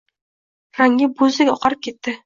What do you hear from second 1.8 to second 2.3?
ketdi.